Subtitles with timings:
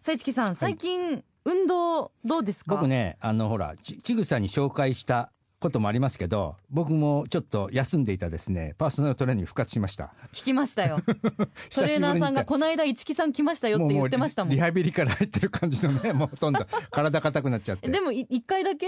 [0.00, 2.74] さあ市木さん、最近、運動どうですか？
[2.76, 5.30] 僕ねあのほらちちぐさに紹介した
[5.60, 11.00] こともありますけど僕もちょっと休んでいたですねパーソナルトレーニング復活しました聞きましたよ。
[11.74, 14.54] トレーナーさんがこの間市木さん来ましたよって言ってましたもん。
[14.54, 18.86] リハビリから入ってる感じのね もうほとんど体硬くなっちゃってでもい一回だけ？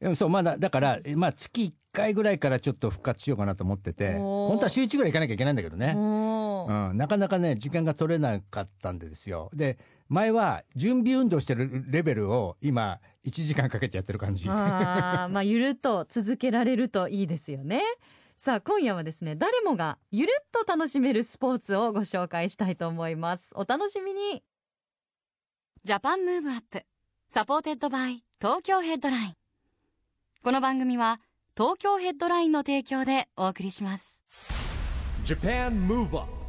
[0.00, 9.78] うんそうまだだからまあ月1回ぐらいからちょっと復活しようかなと思ってて本当は週1ぐらい行かなきゃいけないんだけどね、うん、なかなかね時間が取れなかったんでですよで
[10.12, 17.80] 前は準備運動してるレベルを今1時間かけてやってる感じあーまあゆるっと続けられるといいですよね。
[18.36, 23.54] さあ今夜はですね誰もがゆるっと楽しめるスポーツをご紹介したいと思います。
[23.56, 24.42] お楽しみに。
[25.82, 26.84] Japan Move Up
[27.28, 29.34] supported by Tokyo Headline。
[30.42, 31.22] この番組は
[31.56, 34.22] 東京ヘッドラインの提供でお送りします。
[35.24, 36.41] Japan Move Up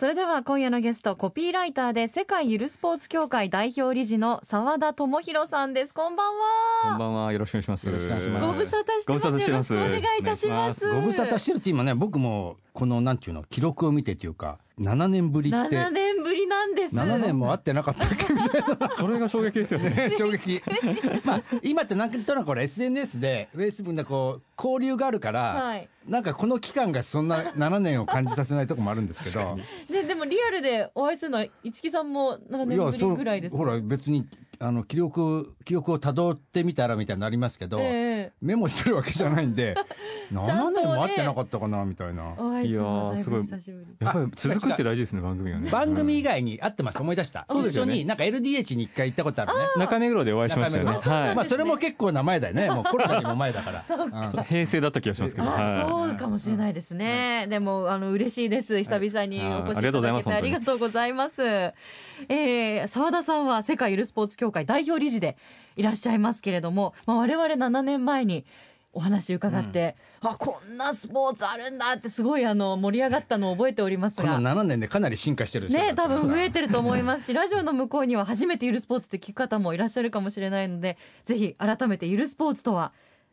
[0.00, 5.92] それでは今夜のゲストコピーライターで世界ゆるスポーツ協会代表理事の澤田智博さんです。
[5.92, 6.40] こんばんは。
[6.84, 7.32] こんばんは。
[7.34, 7.86] よろしくお願いします。
[7.86, 9.74] よろしくお願いしますご無沙汰してます。
[9.74, 10.90] よろしくお願いいたします。
[10.90, 16.96] おご無沙汰してるって今ね僕もこのなんていうの記録を見てっていうか7年ぶりって7年ぶりなんです。
[16.96, 18.90] 7年も会ってなかったっけみたいな。
[18.90, 19.90] それが衝撃ですよね。
[19.90, 20.60] ね衝撃。
[21.24, 25.88] まあ今ってなんとなくこれ SNS でフェイスブックでこう交流があるから、はい。
[26.06, 29.58] なんかこの期間がそんな7年を感じさせないとこもあるんですけど。
[29.88, 34.26] ででもリアルでお会いするのは市木さんも7年ぶりぐらいですほら別に
[34.62, 38.32] あの記録記録をたどってみたらみたいになりますけど、ええ。
[38.42, 39.74] メモしてるわけじゃないんで
[40.30, 42.34] 7ちゃんとね年も会ってなかったかなみたいな。
[42.36, 43.40] お会いやーすごい。
[43.40, 45.70] やっぱり続くって大事ですね、番組がね。
[45.70, 47.46] 番組以外に会ってます思い出した。
[47.48, 49.58] 一緒になんか LDH に一回行ったことあるね。
[49.78, 50.90] 中目黒でお会いしましたよね。
[50.90, 51.34] はい。
[51.34, 52.68] まあそれも結構な前だよね。
[52.70, 53.82] もうコロナにも前だから。
[53.82, 54.10] そうん。
[54.44, 55.48] 平成だった気がしますけど。
[55.48, 58.78] あはそうかもしれないですね、でもあの嬉しいです。
[58.78, 61.42] 久々にお越しいただけてあありりがとうございます。
[61.42, 65.36] えー澤田さんは世界ゆるスポーツ協会代表理事で
[65.76, 68.44] いらっしゃいますけれども、まあ、我々7年前に
[68.92, 82.92] お話伺って、あこんなスポーツあるんだってすごいあの盛り上がったのを覚えておりますこのが7年でかなり進化してるでしょね多分増えてると思いますしラジオの向こうには初めてゆるスポーツって聞く方もいらっしゃるかもしれないのでぜひ改めてゆるスポーツとは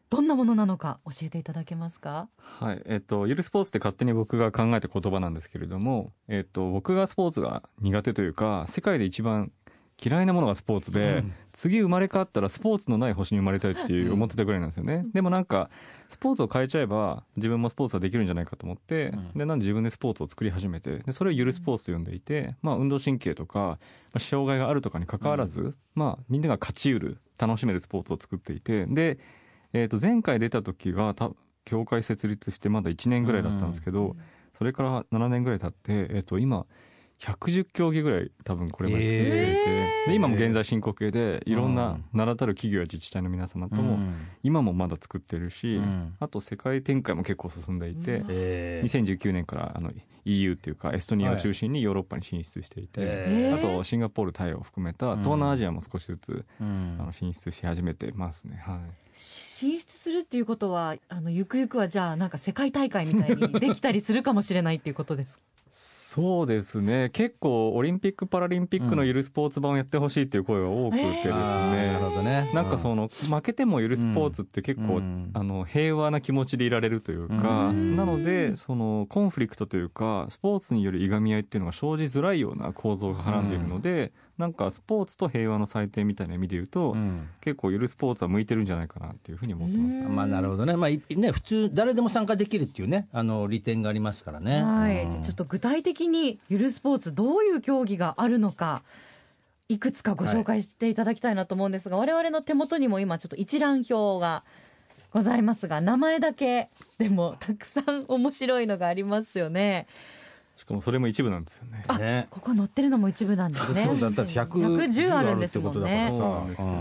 [0.09, 2.29] どんなものなのか教えていただけますか？
[2.61, 2.63] い。
[2.63, 2.81] はい。
[2.85, 9.51] えっと、ゆるスポーツって勝手に僕が考えた言葉なんですけれども、えっと、僕がスポーツが苦手というか、世界で一番
[10.03, 15.05] 嫌いなものがスポーツで、次生まれ変わったらスポーツのない星に生まれたいっていう思ってたぐらいなんですよね。
[15.11, 15.71] でもなんか、
[16.07, 23.77] スポーツを変えちゃえば、自分もスポーツはできるんじゃないかと思って、で、なんで自分でスポーツを作り始めて、で、それをゆるスポーツと呼んでいて、まあ、運動神経とか、ま
[24.13, 29.17] あ障害があるとかに関わらず、まあ、みんなが勝ち得る、楽しめるスポーツを作っていて、で、
[29.73, 31.31] えっと、前回出た時が、た
[31.65, 34.15] 協会設立してまだ1年ぐらいだったんですけど、
[34.57, 36.65] それから7年ぐらい経って、えっと、今、
[37.19, 43.97] 110競技ぐらい多分これまで作っていて、で今も現在進行形でいろんな名だたる企業や自治体の皆様とも
[44.43, 46.15] 今もまだ作ってるし、うん。
[46.19, 49.03] あと世界展開も結構進んでいて、えー。
[49.03, 49.91] 2019年からあの
[50.27, 53.57] EU っていうかエストニアを中心にヨーロッパに進出していて、えー。
[53.57, 56.97] あとシンガポールタイを含めた東南アジアも少しずつ、うん。
[56.99, 58.61] あの進出し始めてますね。
[58.65, 58.79] はい。
[59.13, 65.43] 進出するっていうことはあのゆくゆくはじゃあなんか世界大会みたいにできたりするかもしれないっていうことですか？
[65.69, 67.11] そうですね。
[67.11, 72.51] 結構オリンピック・パラリンピックのゆるスポーツ版をやってほしいっていう声が多くてですね、なるほどね。
[72.53, 75.29] なんかその負けてもゆるスポーツって結構、うん。
[75.33, 77.95] あの平和な気持ちでいられるというか、うん。
[77.95, 87.29] なのでそのコンフリクトというかスポーツによるいがみ合いっていうのが生じづらいような構造がはらんでいるので、なんかスポーツと平和の祭典みたいな意味で言うと、うん。
[87.41, 89.97] 結構ゆるスポーツは向いてるんじゃないかなっていうふうに思ってます。
[89.97, 90.15] うん。
[90.15, 90.75] まあなるほどね。
[90.75, 94.63] まあいね普通誰でも参加できるっていうねあの利点がありますからね。
[94.63, 95.23] はい、うん。
[95.23, 98.83] ちょっと具体的にゆるスポーツどういう競技があるのか
[99.69, 104.43] いくつかご紹介していただきたいなと思うんですが、我々の手元にも今ちょっと一覧表が
[105.11, 109.87] ございますが名前だけでもたくさん面白いのがありますよね。
[110.57, 111.85] しかもそれも一部なんですよね。
[111.99, 113.85] ねここ載ってるのも一部なんですね。
[113.85, 116.11] そうだだって100 110あるんですもんね。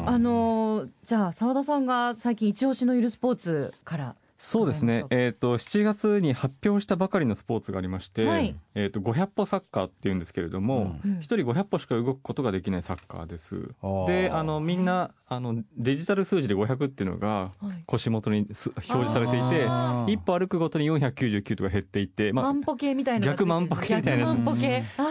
[0.06, 8.54] あのーじゃあ澤田さんが最近一押しのゆるスポーツからそうですね、えー、と7月に発表したばかりのスポーツがありまして、はい。
[8.74, 11.12] えー、と500歩サッカーっていうんですけれども、うん。
[11.18, 13.70] 1人500歩しか動くことができないサッカーです。
[14.06, 17.82] であのみんなあのデジタル数字で500っていうのがはい。
[17.86, 19.66] 腰元にす表示されていて
[20.12, 24.36] 一歩歩くごとに499とか減っていって、ま万歩計みたいな逆万歩計みたいな。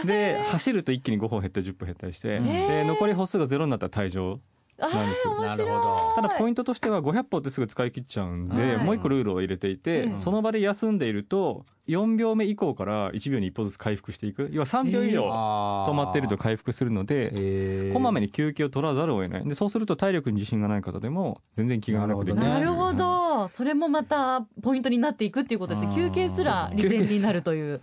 [0.06, 4.34] で走ると一気に5歩減ったり10歩減ったりして、うんで残り歩数がゼロになったら退場。
[4.34, 5.42] あなんですよ。
[5.42, 8.86] なるほどただポイントとしては500歩ってすぐ使い切っちゃうんで、はい。
[8.86, 10.18] もう一個ルールを入れていて、うん。
[10.18, 14.50] その場で休んでいると4秒目以降から1秒に1歩ずつ回復していく。
[14.52, 17.94] 要は3秒以上止まっていると回復するので、えー。
[17.94, 19.48] こまめに休憩を取らざるを得ない。
[19.48, 22.44] でそうすると体力に自信がない方でも全然気がなくできる。
[22.44, 23.48] なるほうんど。
[23.48, 25.94] それもまたポイントになっていくっていうことですうん。
[25.94, 27.82] 休憩すら利便になるという。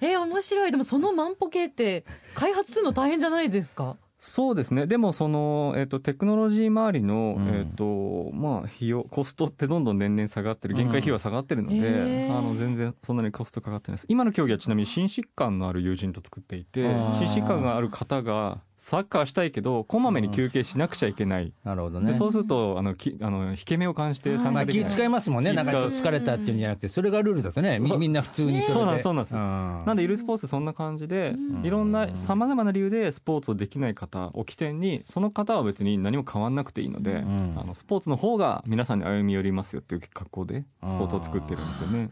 [0.00, 0.70] えー、面白い。
[0.70, 2.04] でもその万歩計って
[2.34, 3.96] 開発するの大変じゃないですか？
[4.20, 4.86] そうですね。
[4.86, 7.48] でもその、えっとテクノロジー周りの、うん。
[7.54, 10.74] えっとまあ、費用コストってどんどん年々下がってる。
[10.74, 14.06] 限界費用は下がってるので、うんあの全然そんなにコストかかってないです。
[14.08, 22.12] 今の競技はちなみに心疾患のある友人と作っていて心疾患がある方がサッカーしたいけどこまめに休憩しなくちゃいけない、なるほどね。
[22.12, 28.74] でそうするとあのきあの引け目を感じて参まあ、加できない、気使いますもんね、なんか疲れたっていうんじゃなくて、それがルールだとね、みみんな普通にそれで。
[28.74, 29.36] そうなんですそうなんです。
[29.36, 29.38] ん。
[29.84, 31.66] なんでゆるスポーツそんな感じで、うん。
[31.66, 37.54] いろんなさまざまな理由でスポーツをできない方を起点にその方は別に何も変わんなくていいので、ん。
[37.58, 42.10] あのスポーツの方が皆さんに歩み寄りますよっていう格好でスポーツを作ってるんですよね。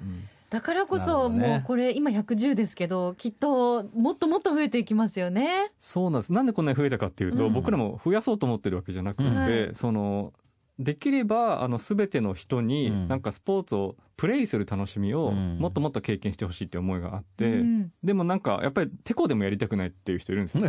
[0.56, 1.48] だからこそどね。
[1.48, 5.70] もうこれ今110ですけどきっともっともっと増えていきますよね。
[5.78, 6.32] そうなんです。
[6.32, 7.52] なんでこんなに増えたかっていうと、うん。
[7.52, 9.70] 僕らも増やそうと思ってるわけじゃなくて、はい。
[9.74, 10.32] その
[10.78, 12.66] できればあの全ての人うん。
[12.68, 15.58] になんかスポーツをプレイする楽しみをうん。
[15.58, 17.92] もっともっと経験してほしいって思いがあって、うん。
[18.02, 20.64] でもなんかやっぱりてこでもやりたくないっていう人いるんですよ。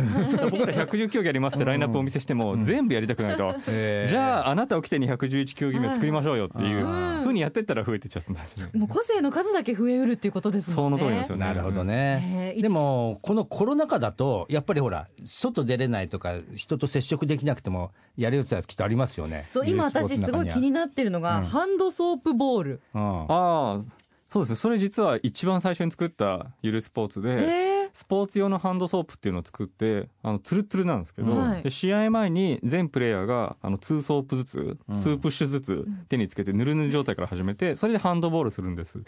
[0.50, 2.60] 僕ら110競技ありますってラインナップをお見せしてもうん。
[2.60, 4.08] 全部やりたくないと、えー。
[4.08, 7.22] じゃああなたを起点に111競技目作りましょうよっていううん。
[7.24, 8.70] ふうにやってったら増えてっちゃったんですね。
[8.74, 10.98] もう個性の数だけ増えうるっていうことですもんね。
[10.98, 11.46] その通りですよね。
[11.46, 12.54] なるほどへね。
[12.56, 19.44] ーでも、このコロナ禍だと、やっぱりほら、外出れないとか、人と接触できなくても、やるやつはきっとありますよね。
[19.48, 21.44] そう今私すごい気になってるのが、うん。
[21.44, 22.80] ハンドソープボール。
[22.94, 23.98] うんああ
[24.28, 24.56] そうですね。
[24.56, 27.30] それ実は一番最初に作ったゆるスポーツで。
[27.30, 27.78] えー。
[27.94, 31.62] スポーツ用のハンドソープっていうのを作ってあのツルツルなんですけど、はい。
[31.62, 34.96] で試合前に全プレイヤーがあの2ソープずつ、うん。
[34.98, 39.02] 2プッシュずつ手につけてぬるぬる状態から始めてそれでハンドボールするんです。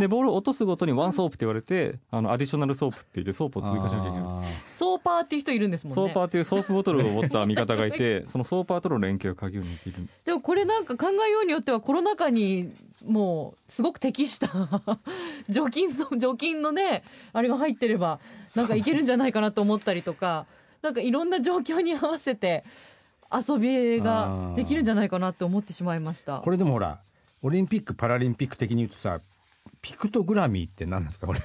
[0.00, 4.22] でボールを落とすごとに one soap って言われてあの additional soap って言ってソープを追加しなきゃいけない。
[4.24, 6.02] あソーパーっていう人いるんですもんね。
[6.02, 10.08] ソーパーっていうソープボトルを持った味方がいて そのソーパーとの連携を鍵を握っている。
[10.24, 12.72] でもこれなんか考えようによってはコロナ禍に
[13.06, 14.48] もうすごく適した
[15.48, 17.02] 除菌そ除菌のね
[17.32, 18.20] あれが入ってれば
[18.56, 20.46] なんかいけるんじゃないかなと思ったりとか
[20.82, 22.64] なんかいろんな状況に合わせて
[23.32, 27.00] 遊びができるんじゃないかなって思ってしまいましたこれでもほら、
[27.42, 29.18] オリンピック・パラリンピック的に言うとさ、
[29.82, 31.40] ピクトグラミーって何なんですか、これ？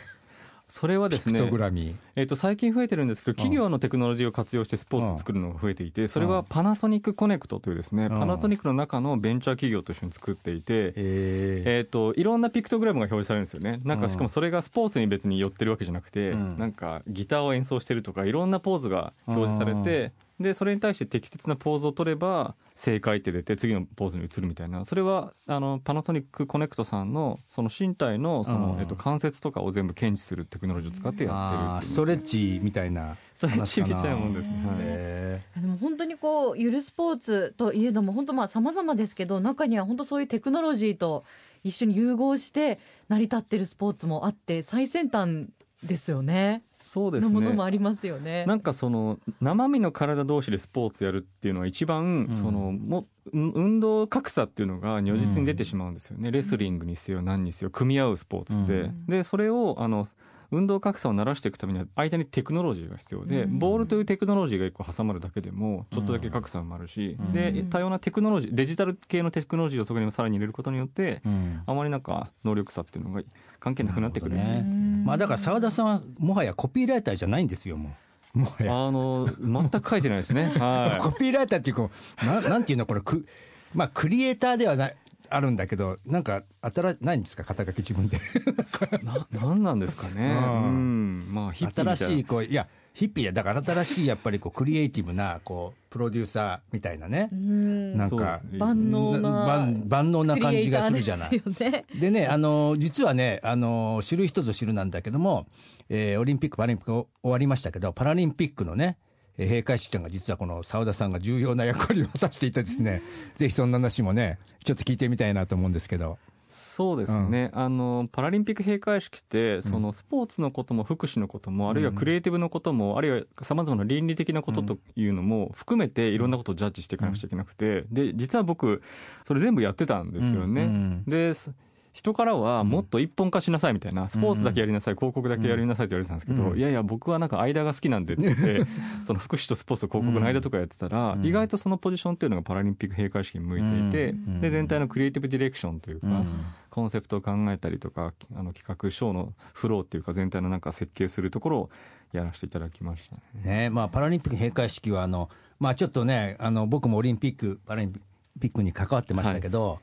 [0.69, 1.95] それはですピクトねグラミー。
[2.15, 11.63] えっと最近増えてるんですけど企業のテクノロジーを活用してスポーツを作るのが増えていてそれはパナソニックコネクトというですねんパナソニックの中のベンチャー企業と一緒に作っていてえ。
[11.65, 13.81] えー、といろんなピクトグラムが表示されるんですよね。
[13.83, 16.57] なんうんかしかもそれがスポーツに別に寄ってるわけじゃなくて、うん。
[16.57, 24.85] なんかギターを演奏してるとかいろんなポーズが表示されてでそれに対して適切なポーズを取れば正解って出て次のポーズに移るみたいな。
[24.85, 28.79] それはあのパナソニックコネクトさんのその身体のその、うん。
[28.79, 33.17] えっと関節とかを全部検知するテクノロジーを使ってやってるストレッチみたいな。
[33.35, 34.55] ストレッチみたいなもんでですね。
[34.65, 34.77] はい。
[34.79, 41.25] えでも本当にこうゆるスポーツといえども本当まあ様々ですけど中には本当そういうテクノロジーと
[41.65, 45.49] 一緒に融合して成り立ってるスポーツもあって最先端
[45.83, 46.63] ですよね。
[46.79, 47.33] そうですね。
[47.33, 48.45] のものもありますよね。
[48.45, 52.33] なんかその生身の体同士でスポーツやるっていうのは一番うん。
[52.33, 59.05] そのもうん運動格差っていうのが如実に出てしまうんですよね、レスリングにせよ何にせよ組み合うスポーツで、うん。
[59.07, 60.05] でそれをあの
[60.51, 63.59] 運動格差をならしていくためには間にテクノロジーが必要で、うん。
[63.59, 67.31] ボールというテクノロジーが一個挟まるだけでもちょっとだけ格差もあるし、うん。
[67.31, 71.61] で多様なテクノロジーデジタル系のテクノロジーをそこにさらに入れることによってうん。
[71.65, 73.21] あまりなんか能力差っていうのが
[73.59, 74.63] 関係なくなってくるね。
[75.05, 77.91] まあだから澤田さんはもはやコピーライターじゃないんですよも
[78.35, 78.39] う。
[78.39, 80.51] もはやあの全く書いてないですね。
[80.59, 81.01] はい。
[81.01, 81.89] コピーライターっていうか
[82.25, 83.25] ななんていうのこれく
[83.73, 84.95] まあクリエイターではない
[85.31, 87.43] あるんだけどなんか新ないんですか？
[87.43, 88.17] 肩書き自分で。
[89.03, 90.31] ななんなんですかね。
[90.31, 91.19] ううん。
[91.29, 92.67] ん、まあ新しいこういや
[92.99, 101.85] ヒッピーやだから新しいやっぱりこうクリエイティブなこうプロデューサーみたいなねうんなんか万能な万万能な感じがするじゃないクリエイターですよね。
[101.97, 105.47] でね、あの実はね、あの知る人ぞ知るなんだけども、
[105.87, 108.97] えーオリンピック・パラリンピック終わりましたけど、パラリンピックのね、
[109.37, 113.01] えー閉会式間が実はこの澤田さんが重要な役割を果たしていてですね、
[113.35, 116.17] ぜひそんな話もね、ちょっと聞いてみたいなと思うんですけど。
[116.49, 128.81] そうですね、あのパラリンピック閉会式ってそのスポーツのことも福祉のことも、あるいはクリエイティブのこともあるいはさまざまな倫理的なことというのも含めていろんなことをジャッジしていかなくちゃいけなくて、で実は僕
[129.25, 130.63] それ全部やってたんですよね。
[130.63, 131.03] うん。
[131.05, 131.51] です
[131.99, 138.65] 人からはもっと一本化しなさいみたいな、スポーツだけやりなさい、広告だけやりなさいって言われてたんですけど、うんいやいや、僕はなんか間が好きなんでって言って、
[139.03, 141.25] その福祉とスポーツと広告の間とかやってたら、うん。
[141.25, 146.27] 意外とそのポジションっていうのがパラリンピック閉会式に向いていて、うんで全体のクリエイティブディレクションというか、うん
[146.69, 151.69] コンセプトを考えたりとか、あの企画書のフローっていうか、全体のなんか設計するところを
[152.13, 153.63] やらせていただきましたね。
[153.63, 155.29] ねまあ、パラリンピック閉会式はあの、
[155.59, 158.01] まあ、ちょっとねあの僕もオリンピック・パラリン
[158.39, 159.79] ピックに関わってましたけど、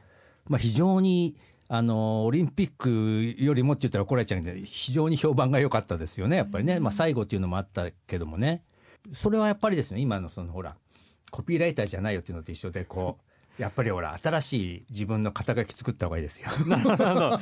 [0.48, 1.36] まあ、非常に
[1.68, 8.62] あのオリンピックよりもって言ったら怒られちゃうんで非常に評判が良かったですよねやっぱりね、まあ、最後っていうのもあったけどもね
[9.12, 10.76] それはやっぱりですね今のそのほら
[11.30, 13.26] コピーライターじゃないよっていうのと一緒でこう
[13.58, 16.50] やっぱりほら新しい自分の肩書き作った方がいいですよ。
[16.66, 17.38] なるほど。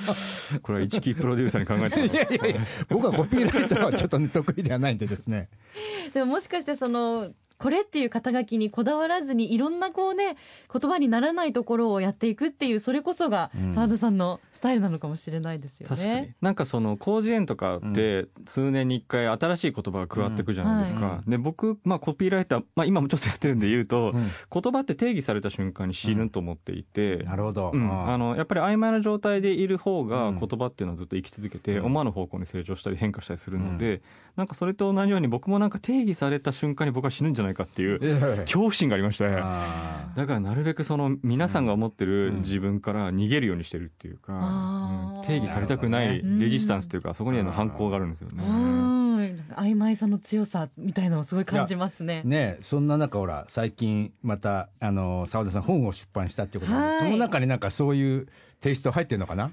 [0.62, 5.48] これは一木プロデューサーに考えてもらういやいや僕はコピーライターはちょっと、ね、得意ではないんでですね。
[6.14, 7.32] でももしかしてその
[7.64, 10.36] これっていう肩書きにこだわらずにいろんなこうね
[10.70, 13.72] 言葉にならないところをやっていくっていうそれこそがうん。
[13.72, 15.96] 澤田さんのスタイルなのかもしれないですよね。
[15.96, 16.32] 確かに。
[16.42, 24.30] なんかその広辞苑とかって数年に一回新しい言葉が加わっていくじゃないですか、で僕、まあ、コピーライター、まあ、今もちょっとやってるんで言うと、うん。
[24.62, 27.70] 言葉って定義された瞬間に死ぬと思っていて、なるほど。
[27.72, 30.38] うん、あのやっぱり曖昧な状態でいる方がうん。
[30.38, 31.86] 言葉っていうのはずっと生き続けて、うん。
[31.86, 34.02] 思わぬ方向に成長したり変化したりするので、
[34.36, 39.24] なんかそれと同じように僕もなんか定義された瞬間に僕は死ぬんじゃないかっていうえ恐怖心がありまして。
[39.28, 42.36] だからなるべくその皆さんが思ってるうん。
[42.40, 48.44] 自分から逃げるようにしてるっていうか、定義されたくないレジスタンスというか、そこにへの反抗があるんですようね。
[48.44, 52.22] んなんか曖昧さの強さみたいなのをすごい感じますね。
[52.24, 56.98] ねそんな中ほら最近またあの澤田さん本を出版したっていうことではい。
[57.00, 58.28] その中になんかそういう
[58.64, 59.50] テイスト入ってるのかな？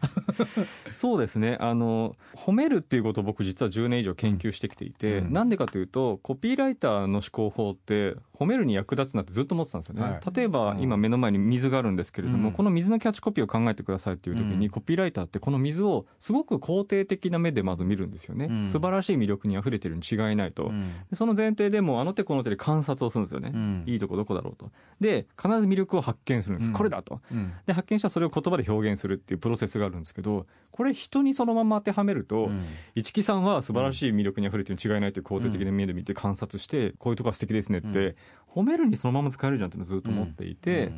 [0.95, 1.57] そうですね。
[1.59, 5.33] あの褒めるっていうことを僕実は10年以上研究してきていて、うん。
[5.33, 10.19] なんでかというとコピーライターの思考法って褒めるに役立つなってずっと思ってたんですよね、はい。
[10.35, 10.81] 例えばうん。
[10.81, 12.53] 今目の前に水があるんですけれども、うん。
[12.53, 14.71] この水のキャッチコピーを考えてくださいっていう時に、うん。
[14.71, 18.65] コピーライターってこの水をすごく肯定的な目でまず見るんですよね、うん。
[18.65, 20.71] 素晴らしい魅力に溢れてるに違いないと、
[21.09, 23.83] でその前提でもうあの手この手で観察をするんですよね、うん。
[23.85, 24.71] いいとこどこだろうと。
[24.99, 26.73] で必ず魅力を発見するんです、うん。
[26.73, 27.21] これだと。
[27.31, 27.53] うん。
[27.65, 32.65] で発見したらそれを言葉で表現するっていうプロセスがあるんですけどこれ人にそのまま当てはめると、うん。
[32.95, 38.15] 市木さんは素晴らしい魅力に溢れてるに違いないという肯定的な目で見て観察して、こういうとこが素敵ですねって、
[38.49, 40.91] 褒めるにそのまま使えるじゃんっていうのをずっと思っていて、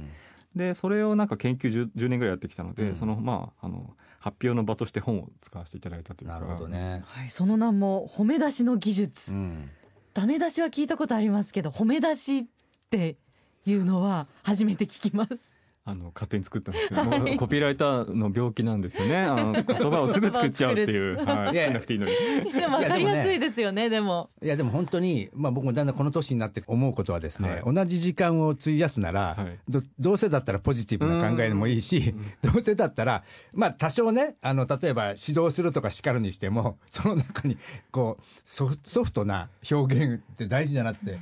[0.56, 2.96] でそれをなんか研究 10, 10年ぐらいやってきたので、うん。
[2.96, 6.36] そのまああの発表の場として本を使わせていただいたというか。
[6.36, 9.70] なるほどね、はい、その名も褒め出しの技術、うん。
[10.14, 12.44] ダメ出しは聞いたことありますけど褒め出しっ
[12.90, 13.18] て
[13.66, 15.52] いうのは初めて聞きます。
[15.86, 17.36] あの勝手に作ったんですけど、はい。
[17.36, 19.18] コピーライターの病気なんですよね。
[19.18, 22.54] あの 言葉をすぐ作っちゃうっていう、はい、いや作んなくていいのに。
[22.54, 24.30] でも分かりやすいですよねでも。
[24.42, 29.60] いやでも本当に、まあ、僕もだんだんこの年になって思うことはですね、は同じ時間を費やすなら、はい。
[29.68, 37.58] どどうせだったらポジティブな考えでもいいし、 どうせだったら、まあ、多少ねあの例えば指導するとか叱るにしても その中に
[37.92, 41.20] こうソフソフトな表現って大事だなって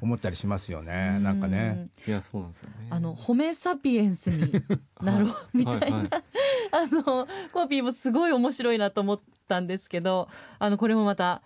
[0.00, 1.18] 思ったりしますよね。
[1.20, 1.88] なんかね。
[2.06, 2.86] いやそうなんですよね。
[2.88, 4.52] あのホメサピエンスに
[5.00, 6.08] なろうみたいな、はい。
[6.08, 6.24] はい
[6.70, 10.28] あのコピーもすごい面白いなと思ったんですけど
[10.58, 11.42] あのこれもまた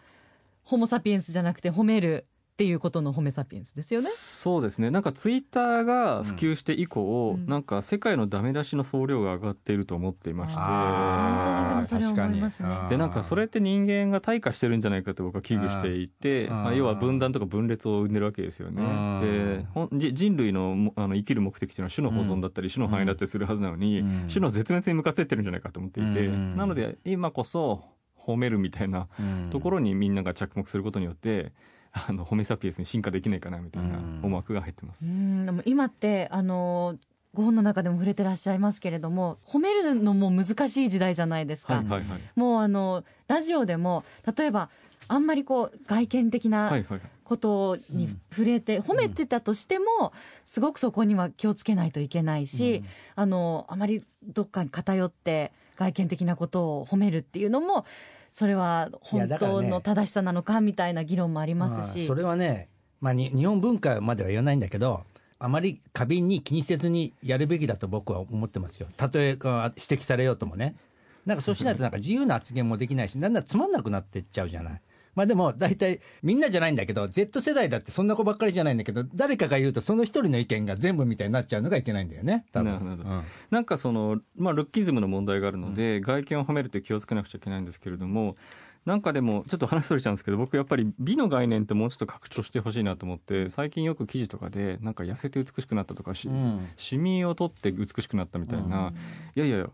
[0.65, 2.27] ホモ・サピエンスじゃなくて褒める
[2.63, 4.09] っていうことのホメサピエンスですよね。
[4.09, 4.93] そうですね。
[4.93, 7.47] なんかツイッターが普及して以降、うん。
[7.47, 10.61] なんか世界のダメ出しの総量が上がっていると思っていまして。
[10.61, 12.69] 本当にでもそれは思いますね。
[12.69, 18.81] 確かにでなんかそれって人間が退化してるんじゃないかと僕は危惧していてうんまあ、要は分断とか分裂を生んでるわけですよね。
[18.81, 19.59] うん。
[19.59, 24.29] でほんじ人類のもあの生きる目的というのは種の保存だったり種の繁栄だったりするはずなのに、うん。
[24.29, 26.57] 種の絶滅に向かっていってるんじゃないかと思っていて、うん。
[26.57, 27.93] なので今こそ
[28.27, 29.09] 褒めるみたいな
[29.51, 31.53] ところにみんなが着目することによって
[31.93, 35.03] あのホメサピエンスに進化できないかなみたいな思惑が入ってます。
[35.03, 35.47] うん。
[35.47, 36.97] でも今ってあの
[37.35, 41.77] ご本の中でも触れてらっしゃいますけれども褒めるのも難しい時代じゃないですか。
[41.77, 42.21] はいはいはい。
[42.35, 44.05] もうあのラジオでも
[44.37, 44.71] 例えば
[45.09, 46.73] あんまりこう外見的な
[47.25, 50.13] ことに触れて、褒めてたとしても
[50.45, 52.83] すごくそこには気をつけないといけないし、
[53.15, 57.85] あのあまりどっかに偏って外見的なことを褒めるっていうのも
[58.33, 62.69] それは本当の正しさなのかみたいな議論もありますし、それはね、
[63.01, 65.05] まあ、に日本文化までは言わないんだけど
[65.39, 68.89] あまり過敏に気にせずにやるべきだと僕は思ってますよ。
[68.97, 70.75] たとえか指摘されようともね。
[71.27, 74.81] なんかそうしないとなんか自由な発言もできないしだんだんつまんなくなってっちゃうじゃない
[75.15, 82.73] まあでも大体みんなじゃないんだけど Z 世代だってそんな子ばっかりじゃないんだけど誰かが言うとその一人の意見が全部みたいになっちゃうのがいけないんだよね多分。
[82.73, 83.09] なるほど。
[83.09, 83.23] うん。
[83.51, 88.35] なんかその、まあ、ルッキズムの問題があるので、外見を褒めるって気をつけなくちゃいけないんですけれども
[88.85, 96.69] なんかでもちょっと話それちゃうんですけど僕やっぱり美の概念ってもうちょっと拡張してほしいなと思って最近よく記事とかでなんか痩せて美しくなったとかし、うん。
[96.77, 98.93] シミを取って美しくなったみたいな、
[99.37, 99.69] いやいやいや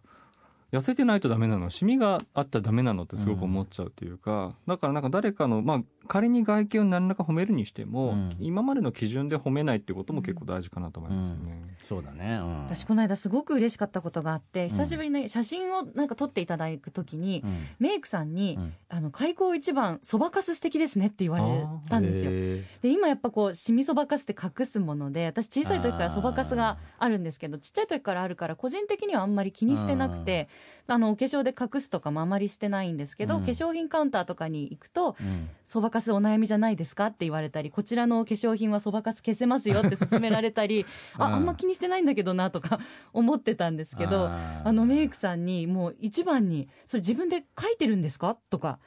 [0.72, 8.30] 痩せてないとダメなのシミがあったらダメなのってすごく思っちゃうっていうか、だからなんか誰かのまあ仮に外見を何らか褒めるにしても、うん。
[8.40, 11.76] 今までの基準で褒めないってことも結構大事かなと思いますね。
[11.84, 12.62] そうだね、うん。
[12.64, 17.66] 私この間すごく嬉しかったことがあって久しぶりに写真をなんか撮っていただくときに、うん。
[17.78, 18.74] メイクさんに、うん。
[18.88, 22.30] あの開口一番そばかす素敵ですねって言われたんですよ。
[22.32, 30.48] へで今やっぱこうシミそばかすって隠すもので私小さい時からそばかすがあるんですけどちっちゃい時からあるから個人的にはあんまり気にしてなくて
[30.90, 33.44] あのお化粧で隠すとかもあまりしてないんですけど、うん。
[33.44, 35.16] 化粧品カウンターとかに行くと
[35.64, 40.86] そばかすお悩みじゃないですかって言われたりこちらの化粧品はそばかす消せますよって 勧められたり
[41.18, 41.34] あうん。
[41.34, 42.78] あんま気にしてないんだけどなとか
[43.12, 48.78] 思ってたんですけどあのメイクさんにもう一番に「それ自分で書いてるんですか?」とか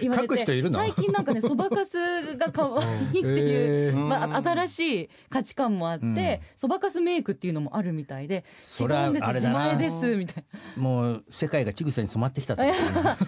[0.00, 3.96] 言われて最近なんかね そばかすが可愛いっていう。
[3.96, 6.14] まあ、新しい価値観もあっうん。
[6.14, 8.44] てそばかすメイクっていうのもあるみたいで
[8.80, 10.44] 「違うんです自前です」みたい
[10.76, 12.76] もう世界がちぐさに染まってきたってこ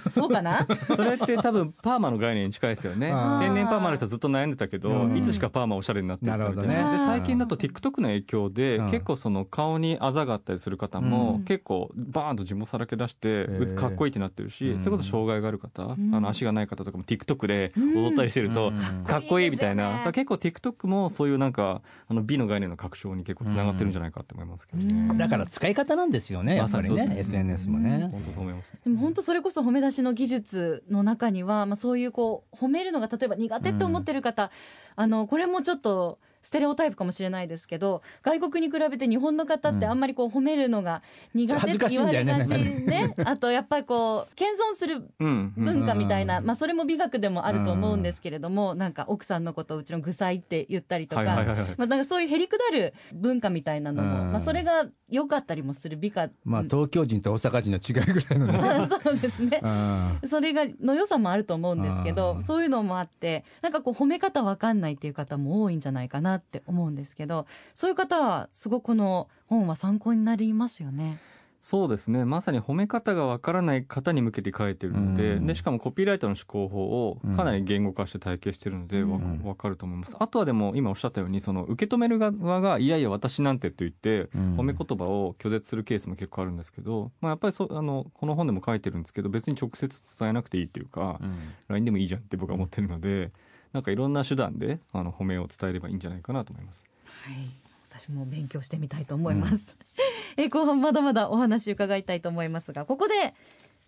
[0.02, 0.66] と そうかな？
[0.94, 3.08] それって多分パーマの概念に近いですよね。
[3.40, 5.16] 天然パーマの人はずっと悩んでたけど、うん。
[5.16, 6.98] いつしかパーマおしゃれになってたみたいななるほどね。
[6.98, 8.90] で最近だと TikTok の影響で、うん。
[8.90, 11.44] 結構その顔にあざがあったりする方も、うん。
[11.44, 13.74] 結構バーンと地もさらけ出して、ー。
[13.74, 14.78] かっこいいってなってるし、うん。
[14.78, 16.14] それこそ障害がある方、ん。
[16.14, 19.04] あの足がない方とかも TikTok で踊ったりしてると、うん。
[19.04, 26.94] かっこいいみたいな、結構 TikTok もそういうなんかあの美の概念の拡張に結構つながってるんじゃないかって思いますけどね、うんだから使い方なんですよねやっぱりね。
[26.94, 27.38] まさにそうですね。
[27.38, 28.08] SNS もね。
[28.10, 28.80] 本当そう思いますね。
[28.84, 34.50] でも本当それこそ褒め出しの技術の中には、まあ、そういうこう褒めるのが例えば苦手って思ってる方、
[34.96, 43.14] あのこれもちょっとステレオタイプかもしれないですけど外国に比べて日本の方ってあんまりこう褒めるのが苦手って言われがちね。
[43.24, 54.32] あとやっぱりこう謙遜する文化みたいな、まあ、それも美学でもあると思うんですけれども、なんか奥さんのことをうちの具材って言ったりとか、まあ、なんかそういうへりくだる文化みたいなのも、うん。
[54.32, 58.58] まあ、それが良かったりもする美化、まあ東京人と大阪人の違いぐらいのね。
[58.58, 59.60] ま あそうですね。
[59.62, 60.28] うん。
[60.28, 71.18] それがの良さもあると思うんですけあどーそういうのもあってなんかこう褒め方わかんないっていう方も多いんじゃないかなって思うんですけどそういう方はすごくこの本は参考になりますよね。
[71.64, 72.26] そうですね。
[72.26, 75.46] まさに褒め方がわからない方に向けて書いてるので,、うん。
[75.46, 79.40] でしかもコピーライターの思考法をかなり言語化して体系してるのでわ、うん。
[79.42, 80.14] わかると思います。
[80.18, 84.56] あとはでも今おっしゃったようにその受け止める側がいやいや私なんてって言ってうん。
[84.58, 91.38] 褒め言葉を拒絶するケースも結構あるんですけど、まあ、やっぱりそうあのこの本でも書いてるんですけど別に直接伝えなくていいっていうか、うん。
[91.68, 93.32] LINE でもいいじゃんって僕は思ってるので
[93.74, 96.84] なんかいろんな手段であの褒めを伝えればいいんじゃないかなと思います。
[97.04, 97.50] はい。
[97.90, 99.76] 私も勉強してみたいと思います、
[100.36, 103.34] え後半まだまだお話伺いたいと思いますがここで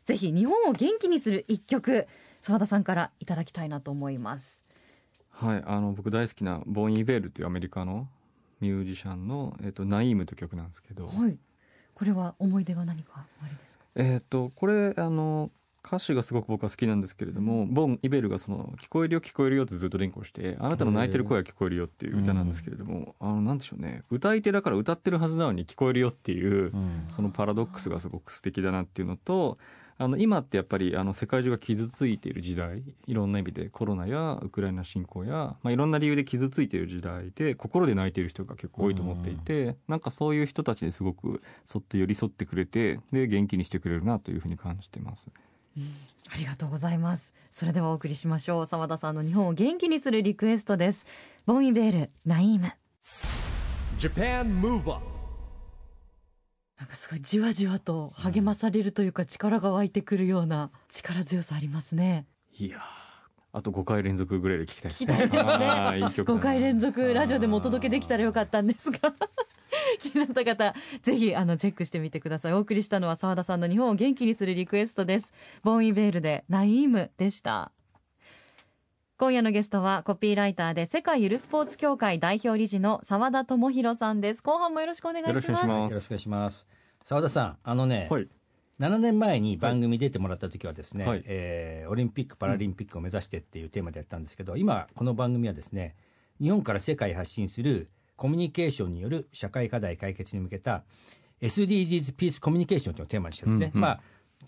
[0.05, 2.07] ぜひ日本を元気にする一曲
[2.41, 4.65] 澤田さんからいただきたいなと思います。
[5.31, 8.09] はい、あの僕大好きなボン・イベールというアメリカの
[8.61, 11.37] ミュージシャンの「えっとナイーム」という曲なんですけど、はい。
[11.95, 13.85] これは思い出が何かありですか？
[13.97, 15.51] えっとこれあの
[15.87, 24.03] 歌詞がすごく僕は好きなんですけれども、ボン・イベールがその「聞こえるよ聞こえるよ」ってずっと連呼して「あなたの泣いてる声は聞こえるよ」っていう歌なんですけれども、あのなんでしょうね。
[24.11, 27.07] 歌い手だから歌ってるはずなのに聞こえるよっていう、うん。
[27.09, 29.59] そのパラドックスがすごく素敵だなっていうのと
[29.99, 45.31] あの今ってやっぱりあの世界中が傷ついている時代いろんな意味でコロナやウクライナ侵攻や、まあ、いろんな理由で傷ついている時代で心で泣いている人が結構多いと思っていて、なんかそういう人たちにすごくそっと寄り添ってくれてで元気にしてくれるなというふうに感じてます。
[46.33, 47.33] ありがとうございます。
[47.51, 48.67] それではお送りしましょう。
[48.67, 51.07] 澤田さんの日本を元気にするリクエストです。
[51.47, 52.73] ボンイベールナイーム。
[53.99, 55.05] Japan Move Up
[56.79, 62.27] なんかすごいじわじわと励まされるというか力が湧いてくるような力強さありますね。
[62.59, 62.81] いやー
[63.53, 65.99] あと5回連続ぐらいで聞きたい聞きたいですね。
[66.07, 66.41] いい曲だな。
[66.41, 68.99] 5回連続ラジオでもお届けできたらよかったんですが
[70.01, 72.53] 気になった方ぜひあのチェックしてみてください。
[72.53, 75.33] お送りしたのは澤田さんの日本を元気にするリクエストです。
[75.63, 77.73] ボンイベールでナイームでした。
[79.19, 84.43] 今夜のゲストはコピーライターで世界ゆるスポーツ協会代表理事の澤田智博さんです。
[84.43, 85.47] 後半もよろしくお願いします。
[85.49, 85.61] よろ
[85.91, 86.67] しくお願いします。
[87.05, 88.29] 澤田さんあのね、はい。
[88.79, 91.23] 7年前に番組出てもらった時はですね、はい。
[91.25, 95.95] えーオリンピック・パラリンピックを目指してっていうテーマでやったんですけど、今この番組はですね
[96.41, 100.85] 日本から世界へ発信するコミュニケーションによる社会課題解決に向けた
[101.43, 104.01] SDGs ピースコミュニケーションというのをテーマにしてるんですね、うんうんまあ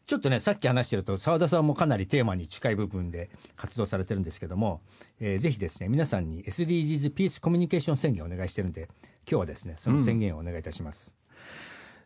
[0.06, 4.80] ちょっとね、さっき話してると、澤田さんもかなりテーマに近い部分で活動されてるんですけども、
[5.20, 8.88] えーぜひですね、皆さんに SDGs ピースコミュニケーション宣言をお願いしてるんで、
[9.30, 11.12] 今日はですね、その宣言をお願いいたします。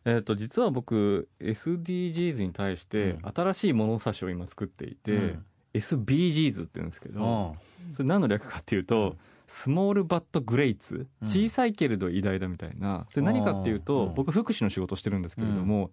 [0.05, 3.33] えー、と実は僕 SDGs に対してうん。
[3.33, 5.45] 新しい物差しを今作っていて、うん。
[5.75, 7.55] SBGs って言うんですけど、
[7.89, 7.95] うん。
[7.95, 9.17] それ何の略かっていうと、
[9.53, 11.29] スモールバットグレイツうん。
[11.29, 13.07] 小さいけれど偉大だみたいな。
[13.11, 14.15] それ何かっていうと、うん。
[14.15, 15.91] 僕福祉の仕事してるんですけれども、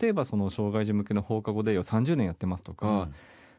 [0.00, 3.10] 例えばその障害児向けの放課後デイを30年やってますとか、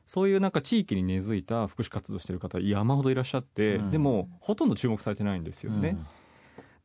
[0.08, 3.91] そういうなんか地域に根付いた福祉活動してる方山ほどいらっしゃって、うん。
[3.91, 5.89] でもほとんど注目されてないんですよね。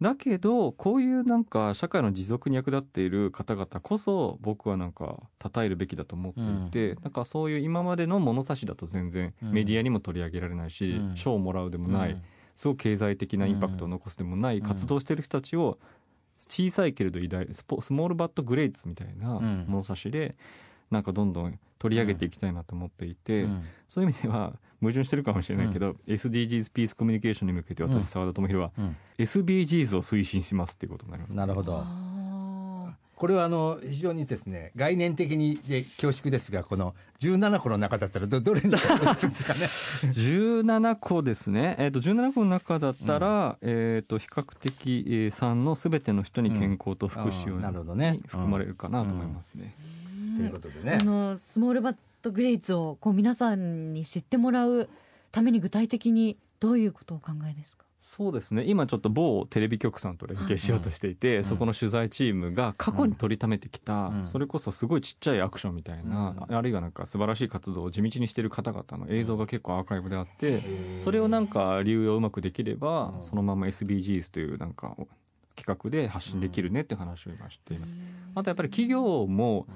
[0.02, 0.08] うん。
[0.08, 9.52] だけどこういうなんか社会の持続に役立っている方々こそ僕はなんか称えるべきだと思っていて、なんかそういう今までの物差しだと全然うん。
[9.52, 11.16] メディアにも取り上げられないし、うん。
[11.16, 12.20] 賞をもらうでもない、
[12.60, 14.62] すごく経済的なインパクトを残すでもないうん。
[14.62, 15.78] 活動してる人たちを
[16.46, 19.64] 小さいけれど偉大スポスモールバットグレイツみたいなうん。
[19.66, 20.36] 物差しで
[20.90, 23.64] なんかどんどん取り上げていきたいなと思っていて、うん。
[23.88, 27.90] そういう意味では矛盾してるかもしれないけど、SDGs ピースコミュニケーションに向けてうん。
[27.90, 28.96] 私澤田智弘はうん。
[29.16, 31.34] SBGs を推進しますっていうことになります。
[31.36, 31.82] なるほど。
[33.20, 38.98] あこれはあの非常にですね概念的にで恐縮ですがこの17個の中だったらどどれにするん
[39.30, 39.66] ですかね？
[40.10, 49.74] 17個ですね、えー、と17個の中だったら、えー、と比較的、えー、3のすべての人に健康と福祉を、うんなるほどねに含まれるかなと思いますね。
[50.34, 51.04] ーということでねあ。
[51.04, 54.88] のスモールバットグレイツをこう皆さんに知ってもらう
[55.30, 57.79] ために具体的にどういうことをお考えですか？
[58.00, 58.64] そうですね。
[58.66, 64.26] 今ちょっと某テレビ局さんと連携しようとしていて、んそこの取材チームが過去に取りためてきた、うん。
[64.26, 70.62] それこそすごいちっちゃいアクションみたいな、あるいはなんか素晴らしい活動を地道にしている方々の映像が結構アーカイブであって、
[70.98, 73.22] それをなんか流用うまくできれば、うん。
[73.22, 74.96] そのまま SBGs というなんか
[75.54, 77.96] 企画で発信できるねって話を今しています。
[78.34, 79.66] あとやっぱり企業も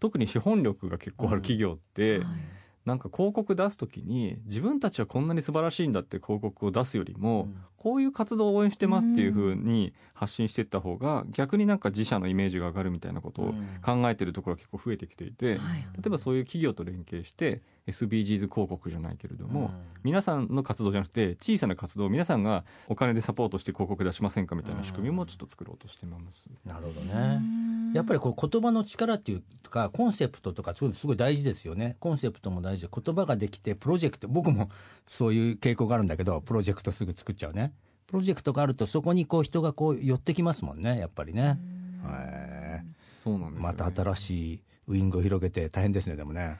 [0.00, 2.26] 特に資本力が結構ある企業って、はい
[2.86, 15.78] なんか広告出す時に自分たちはこんなに素晴らしいんだって広告を出すよりも、こういう活動を応援してますっていうふうに発信していった方が逆になんか自社のイメージが上がるみたいなことを考えてるところが結構増えてきていて、はい。
[15.78, 19.70] 例えばそういう企業と連携して SBGs 広告じゃないけれども、
[20.02, 26.48] 皆さんの活動じゃなくて小さな活動を皆さんがお金でサポートして広告出しませんかみたいな仕組みもちょっと作ろうとしてます。
[26.64, 27.40] なるほどね。
[27.94, 31.96] やっぱりこう言葉の力っていうかコンセプトとかそういうのすごい大事ですよね。
[32.00, 34.70] コンセプトも大事で言葉ができてプロジェクト僕も
[35.08, 37.72] そういう傾向があるんだけどプロジェクトすぐ作っちゃうね。
[38.06, 41.58] プロジェクトがあるとそこにこう人がこう寄ってきますもんねやっぱりね。
[42.04, 42.82] へ
[43.18, 46.58] そうなんですよ、ーまね、た新しいウイングを広げて大変ですねでもね。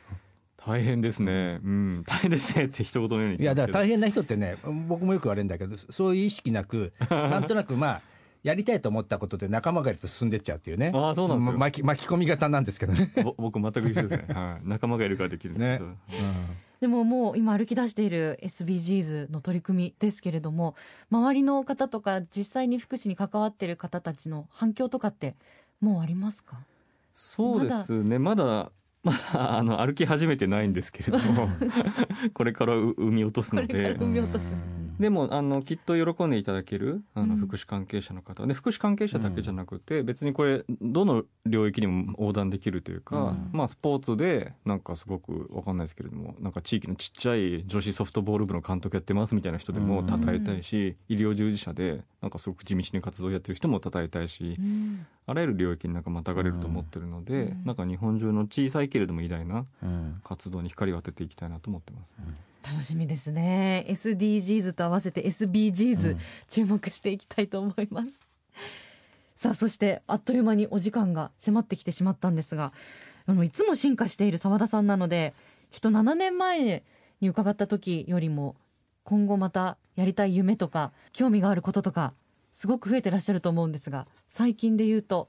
[0.67, 1.61] 大変ですね。
[1.65, 4.57] うん、大変ですねって一言のようにいやだから大変変な人ってね
[4.89, 8.03] 僕もよく言われるんだけどそういう意識なく なんとなくまあ
[8.43, 10.93] やりたいと思ったことで仲間がいると進んでっちゃうっていうね。
[10.95, 11.59] ああそうなんですよ。
[11.59, 13.11] 巻き巻き込み型なんですけどね。
[13.25, 15.97] ぼ 僕全く一緒ですね、はい、仲間がいるからできるんですけど、ね。
[16.81, 20.77] でももう今歩き出している SBGs の取り組みですけれども
[21.11, 25.35] 周りの方とか実際に福祉に関わっている方たちの反響とかって
[25.81, 26.59] もうありますか？
[27.15, 28.19] そうですね。
[28.19, 28.71] まだ
[29.07, 31.49] まだあの歩き始めてないんですけれども
[32.35, 33.97] これからう産み落とすので。
[34.99, 37.29] でもあのきっと喜んでいただけるあうん。
[37.29, 38.47] の福祉関係者の方。
[38.47, 43.51] で福祉関係者だけじゃなくて別にこれどの領域にも横断できるというか、うん。
[43.53, 50.07] まあスポーツでなんかすごくわかんないですけれどもなんか地域のちっちゃい女子ソフトボール部の監督やってますみたいな人でもうん。
[50.07, 57.65] 称えたいし、医療従事者でなんかすごく地道に活動やってる人も称えたいし、うんあらゆる領域になんかまたがれると思ってるので、うん。
[57.65, 60.21] なんか日本中の小さいけれども偉大なうん。
[60.23, 62.15] 活動に光を当てていきたいなと思ってます。
[62.65, 63.85] 楽しみですね。
[63.89, 66.19] SDGs と合わせて SBGs、うん。
[66.49, 68.21] 注目していきたいと思います。
[69.35, 72.73] さあそしてあっという間にお時間が迫ってきてしまったんですが
[73.27, 75.35] あのいつも進化している澤田さんなので
[75.71, 76.83] きっと7年前
[77.21, 78.57] に伺った時よりも
[79.05, 82.15] 今後またやりたい夢とか興味があることとか
[82.57, 85.29] すごく増えてらっしゃると思うんですが最近で言うと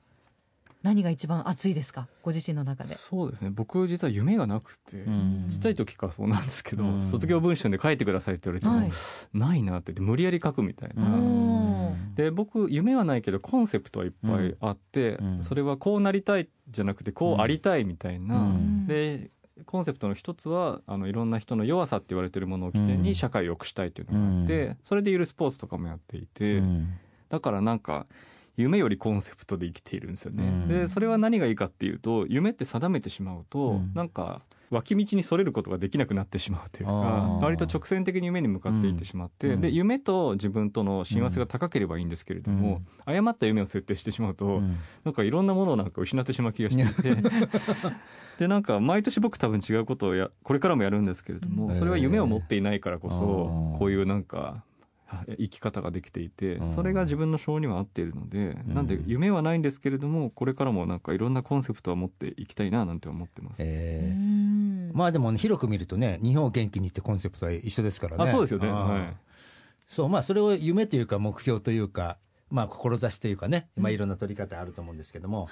[0.82, 2.08] 何が一番熱いですか？
[2.22, 2.94] ご自身の中で。
[2.96, 3.50] そうですね。
[3.50, 5.48] 僕実は夢がなくて、うん。
[5.50, 7.02] ちっちゃい時からそうなんですけど、うん。
[7.02, 8.92] 卒業文集で書いてくださいって言われても、はい。
[9.34, 9.92] ないなって。
[9.92, 11.04] 言って無理やり書くみたいな。
[11.04, 12.16] ん。
[12.16, 15.44] で僕夢はないけどコンセプトはいっぱいあって、うん。
[15.44, 18.88] それはこうなりたいじゃなくてこうありたいみたいな、うん。
[18.88, 19.32] で
[19.66, 23.02] コンセプトの一つはあのいろんな人の弱さって言われてるものを起点うん。
[23.02, 26.90] に社会を良くしたいというのがあって、うそれでゆるスポーツとかもやっていて、うん
[27.30, 28.08] だからなんか
[28.56, 30.44] 夢よりコンセプトで生きているんですよね。
[30.44, 30.68] うん。
[30.68, 33.92] でそれは何がいいかっていうと夢って定めてしまうと、うん。
[33.94, 36.92] なんか脇道にそれることができなくなってしまうというか
[37.42, 39.62] 割と直線的に夢に向かっていってしまって、うん。
[39.62, 44.78] で夢と自分との親和性が高ければいいんですけれども、誤った夢を設定してしまうと、うん。
[45.06, 47.22] なんかいろんなものをなんか失ってしまう気がしていて
[48.40, 51.76] でなんか毎年僕多分違うことをやこれからもやるんですけれども、うん。
[51.76, 54.64] それは夢を持っていないからこそ、こういうなんかは
[55.38, 56.66] 生き方ができていてうん。
[56.66, 58.74] それが自分の性には合っているので、うん。
[58.74, 63.62] なんで夢はないんですけれどもこれからもなんかいろんなコンセプトは持っていきたいななんて思ってます。
[63.62, 64.92] うえー。
[64.92, 64.92] ん。
[64.94, 68.24] まあでも、ね、広く見るとね、日本を元気にってコンセプトは一緒ですからね。
[68.24, 69.16] あそうですよね、はい。
[69.88, 72.18] そう、まあそれを夢というか目標というか、
[72.50, 75.50] まあ志というかね、まあいろんな取り方あると思うんですけども、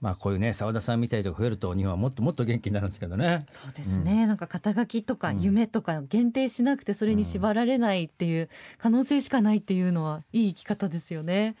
[0.00, 3.44] まあこういうね、澤田さんみたいとか増えると日本はもっともっと元気になるんですけどね。
[3.50, 5.40] そうですね、なんか肩書きとかうん。
[5.40, 11.54] 夢とか限定しなくてそれに縛られないっていう可能性しかないっていうのはいい生き方ですよね。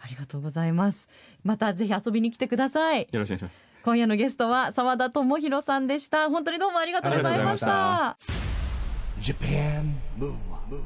[0.00, 1.08] ありがとうございます。
[1.44, 3.08] またぜひ遊びに来てください。
[3.12, 3.66] よろしくお願いします。
[3.84, 6.30] 今夜のゲストは澤田智博さんでした。
[6.30, 8.16] 本当にどうもありがとうございました。
[9.20, 10.82] Japan Move Up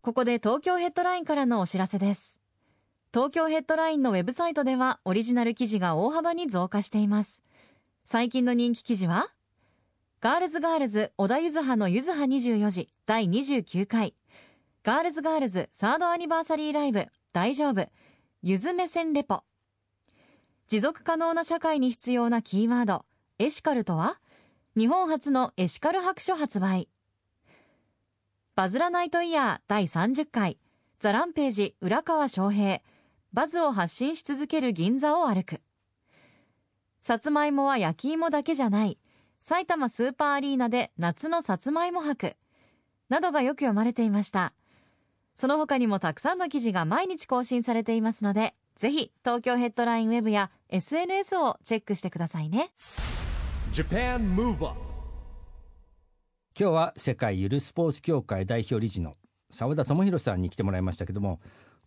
[0.00, 2.37] ここで東京ヘッドラインからのお知らせです
[3.14, 7.42] 東京ヘッドラインのウェブサイトではオリジナル記事が大幅に増加しています。
[8.04, 9.30] 最近の人気記事は
[10.20, 14.14] ガールズガールズ小田ゆずはのゆずは24時第29回
[14.84, 17.86] ガールズガールズサードアニバーサリーライブ大丈夫。
[18.42, 19.42] ゆず目線レポ。
[20.68, 23.06] 持続可能な社会に必要なキーワード
[23.38, 24.18] エシカルとは
[24.76, 26.88] 日本初のエシカル白書発売。
[28.54, 30.58] バズらナイトイヤー第30回。
[31.00, 32.82] ザランページ浦川翔平。
[33.32, 35.60] バズを発信し続ける銀座を歩く。
[37.02, 38.98] さつまいもは焼き芋だけじゃない。
[39.42, 42.36] 埼玉スーパーアリーナで夏のさつまいも博。
[43.08, 44.52] などがよく読まれていました。
[45.34, 52.72] その他にもたくさんの記事が毎日更新されていますのでぜひ東京ヘッドラインウェブや SNS をチェックしてくださいね。
[53.72, 54.80] Japan Move Up
[56.58, 59.16] 今日は世界ゆるスポーツ協会代表理事の
[59.50, 61.38] 澤田智博さんに来てもらいましたけども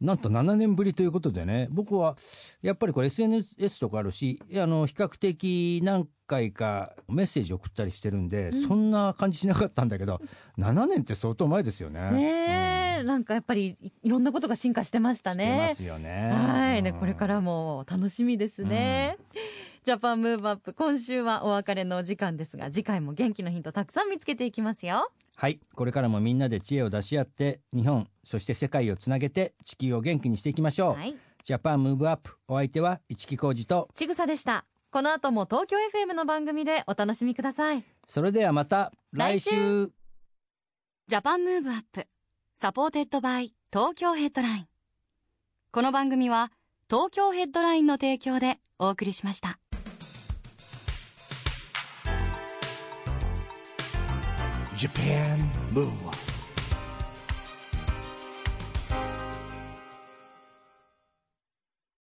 [0.01, 2.17] なんと7年ぶりということでね僕は
[2.61, 10.21] やっぱりこれ SNS とかあるしあの比較的何回かメッセージ送ったりしてるんで、そんな感じしなかったんだけど
[10.57, 12.09] 7年って相当前ですよね。
[12.11, 16.29] ねえ、なんかやっぱりいいろんなことが進化してましたしてねますよね。
[16.31, 19.17] はい、ね、うんこれからも楽しみですね。
[19.83, 25.11] ジャパンムーブアップ、今週はお別れのお時間ですが、次回も元気のヒントたくさん見つけていきますよ。
[25.35, 34.65] はいこれからもみんなで知恵を出し合って日本そして世界をつなげて地球を元気にしていきましょう、はい、ジャパンムーブアップお相手は一木広治とちぐさでした。
[34.91, 37.83] この後も東京 FM の番組でお楽しみください。
[38.07, 39.91] それではまた来週来週
[41.07, 42.07] ジャパンムーブアップ、
[42.55, 44.67] supported by 東京ヘッドライン。
[45.71, 46.51] この番組は
[46.89, 49.59] 東京ヘッドラインの提供でお送りしました。
[54.81, 55.37] Japan.
[55.71, 56.30] Move